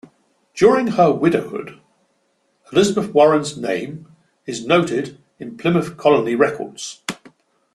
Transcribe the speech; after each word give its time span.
During 0.55 0.87
her 0.87 1.13
widowhood, 1.13 1.79
Elizabeth 2.73 3.13
Warren's 3.13 3.55
name 3.55 4.07
is 4.47 4.65
noted 4.65 5.19
in 5.37 5.57
Plymouth 5.57 5.95
Colony 5.95 6.33
records. 6.33 7.03